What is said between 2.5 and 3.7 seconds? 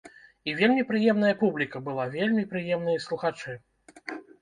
прыемныя слухачы.